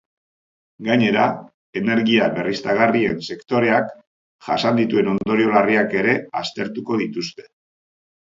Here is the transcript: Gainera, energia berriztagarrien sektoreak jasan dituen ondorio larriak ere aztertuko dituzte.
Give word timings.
Gainera, 0.85 1.25
energia 1.81 2.29
berriztagarrien 2.37 3.19
sektoreak 3.35 3.93
jasan 4.47 4.81
dituen 4.81 5.11
ondorio 5.13 5.53
larriak 5.57 5.93
ere 6.01 6.15
aztertuko 6.41 6.97
dituzte. 7.03 7.47